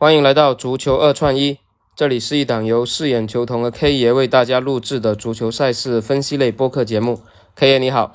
[0.00, 1.58] 欢迎来到足球二串一，
[1.94, 7.20] 这里是一档由四眼球童的 K 爷为大家录制的足球赛事分析类播客节目。
[7.54, 8.12] K 爷你好，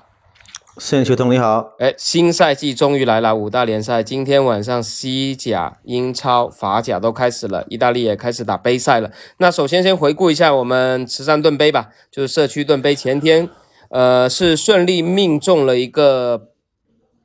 [0.79, 1.73] 四眼球童你好。
[1.77, 9.11] 哎，新赛季终于来了，五大联赛今天晚上西甲、英超、法甲都开始了，意大利也开始打杯赛了。
[9.37, 13.47] 那首先先回顾一下我们慈善盾杯吧，就是社区盾杯，前天
[13.89, 16.47] 呃是顺利命中了一个。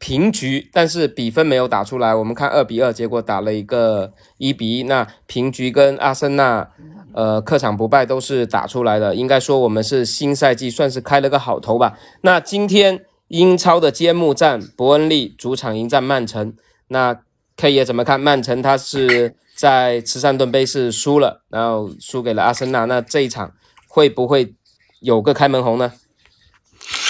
[0.01, 2.15] 平局，但是比分没有打出来。
[2.15, 4.83] 我们看二比二，结果打了一个一比一。
[4.85, 6.67] 那平局跟阿森纳，
[7.13, 9.15] 呃，客场不败都是打出来的。
[9.15, 11.99] 应该说我们是新赛季算是开了个好头吧。
[12.23, 16.55] 那今天英超的揭幕战，伯恩利主场迎战曼城。
[16.89, 17.21] 那
[17.59, 18.19] K 爷怎么看？
[18.19, 22.87] 曼城他是在慈善盾杯是输了，然后输给了阿森纳。
[22.87, 23.53] 那这一场
[23.87, 24.55] 会不会
[25.01, 25.93] 有个开门红呢？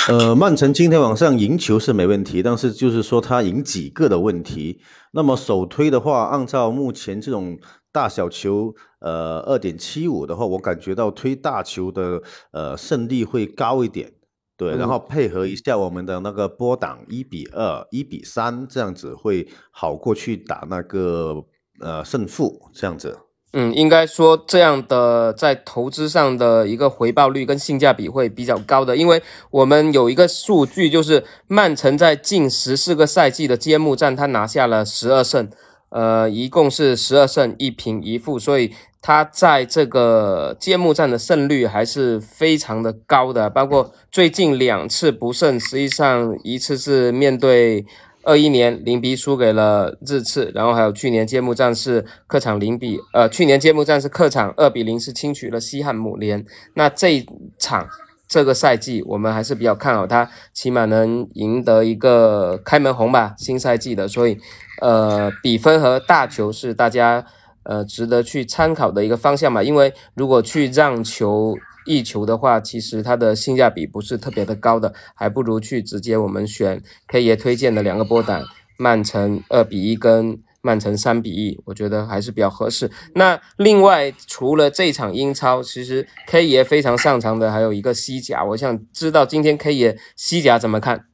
[0.08, 4.80] 呃，曼城今天晚上赢球是没问题，但是就是说他赢几个的问题。
[5.12, 7.58] 那么首推的话，按照目前这种
[7.92, 14.12] 大小球，呃，二点七五的话，我感觉到推大球的呃胜率会高一点。
[14.56, 21.44] 对，然后配合一下我们的那个波挡一比二、一比三这样子会好过去打那个
[21.80, 23.16] 呃胜负这样子。
[23.52, 29.20] 嗯，应该说这样的在投资上的一个回报率跟性价比会比较高的，因为
[29.50, 35.50] 我们有一个数据，就是曼城在近十四个赛季的揭幕战，他拿下了十二胜，
[35.88, 47.84] 呃，一共是十二胜一平一负，所以他在这个揭幕战的胜率还是非常的高的，包括最近两次不胜，实际上一次是面对。
[48.22, 56.44] 二一年零比输给了日次，然后还有去年揭幕战是客场零比呃，去年揭幕战是客场二比零是轻取了西汉姆联。
[56.74, 57.26] 那这一
[57.58, 57.88] 场
[58.28, 64.06] 这个赛季我们还是比较看好他，起码能赢得一个开门红吧，新赛季的。
[64.06, 64.38] 所以
[64.82, 67.24] 呃，比分和大球是大家
[67.62, 71.56] 呃值得去参考的一个方向嘛，因为如果去让球。
[71.86, 78.44] 一球的话，其实它的性价比不是特别的高的，还不如去直接我们选 K 爷推荐的两个波胆，
[78.76, 82.90] 曼城二比一跟曼城三比一，我觉得还是比较合适。
[83.14, 91.06] 那另外除了这场英超，其实 K 爷非常擅长的还有一个西甲，我想知道今天 K 爷西甲怎么看？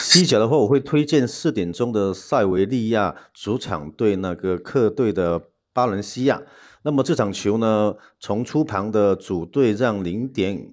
[0.00, 6.42] 西甲的话，我会推荐四点钟的塞维利亚主场对那个客队的巴伦西亚。
[6.82, 10.70] 那么这场球呢，从出盘的主队让零点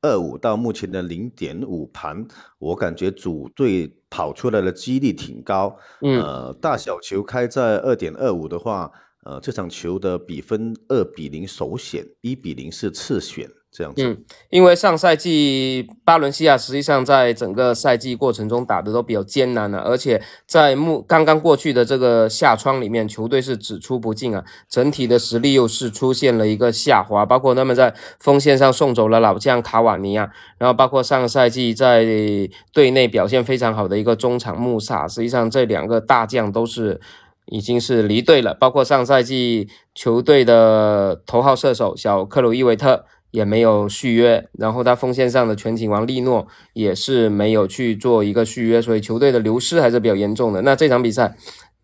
[0.00, 2.24] 二五到目前的零点五盘，
[2.58, 5.76] 我感觉主队跑出来的几率挺高。
[6.00, 8.92] 嗯，呃，大小球开在二点二五的话，
[9.24, 13.48] 呃，这场球的比分二比零首选，一比零是次选。
[13.70, 32.06] 这样子，嗯，因为上赛季巴伦西亚实际上在整个赛季过程中打的都比较艰难了，而且在目刚刚过去的这个夏窗里面，球队是只出不进啊，整体的实力又是出现了一个下滑，包括他们在锋线上送走了老将卡瓦尼亚，然后包括上赛季在
[32.72, 36.98] 队内表现非常好的一个中场穆萨，实际上这两个大将都是
[37.50, 43.04] 已经是离队了，包括上赛季球队的头号射手小克鲁伊维特。
[43.30, 50.62] 也没有续约，然后他锋线上的全景王利诺也是没有去做一个续约，所以球队的流失还是比较严重的。
[50.62, 51.36] 那这场比赛，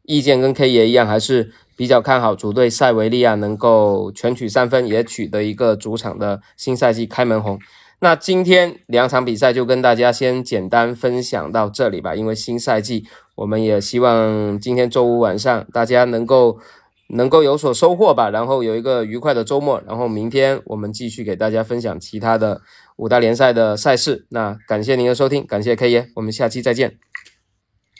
[0.04, 7.58] 意见跟 K 爷一样，还是比较看好主队塞维利亚能够全取三分，也取得一个主场的新赛季开门红。
[8.04, 16.60] 那今天两场比赛就跟大家先简单分享到这里吧，因为新赛季，我们也希望今天周五晚上大家能够。
[17.08, 22.62] 能够有所收获吧，然后有一个愉快的周末，然后明天我们继续给大家分享其他的
[22.96, 24.26] 五大联赛的赛事。
[24.30, 26.96] 那感谢您的收听，感谢 K 爷，我们下期再见。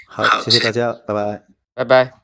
[0.09, 1.43] 好，谢谢大家，拜拜，
[1.75, 2.24] 拜拜。